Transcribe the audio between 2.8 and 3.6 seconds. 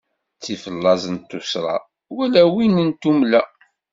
n tummla.